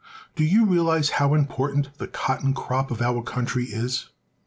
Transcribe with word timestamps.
Do 0.35 0.43
you 0.43 0.65
realize 0.65 1.11
how 1.11 1.35
important 1.35 1.95
the 1.99 2.07
cotton 2.07 2.55
crop 2.55 2.89
of 2.89 3.03
our 3.03 3.21
country 3.21 3.65
is? 3.65 4.09